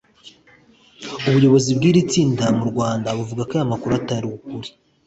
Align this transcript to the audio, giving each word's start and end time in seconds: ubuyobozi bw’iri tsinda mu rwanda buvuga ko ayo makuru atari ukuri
ubuyobozi 1.27 1.69
bw’iri 1.77 2.01
tsinda 2.09 2.45
mu 2.57 2.63
rwanda 2.71 3.07
buvuga 3.17 3.41
ko 3.49 3.53
ayo 3.57 3.65
makuru 3.71 3.93
atari 4.01 4.25
ukuri 4.35 4.69